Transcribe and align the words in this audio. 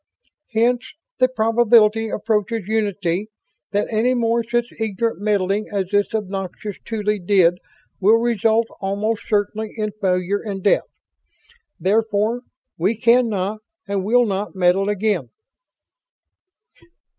"Hence 0.53 0.95
the 1.19 1.27
probability 1.29 2.09
approaches 2.09 2.63
unity 2.67 3.27
that 3.69 3.93
any 3.93 4.15
more 4.15 4.43
such 4.43 4.71
ignorant 4.79 5.19
meddling 5.21 5.67
as 5.71 5.89
this 5.91 6.15
obnoxious 6.15 6.77
Tuly 6.83 7.19
did 7.19 7.59
well 7.99 8.15
result 8.15 8.65
almost 8.79 9.27
certainly 9.27 9.71
in 9.77 9.91
failure 9.91 10.39
and 10.41 10.63
death. 10.63 10.85
Therefore 11.79 12.41
we 12.79 12.97
can 12.97 13.29
not 13.29 13.59
and 13.87 14.03
will 14.03 14.25
not 14.25 14.55
meddle 14.55 14.89
again." 14.89 15.29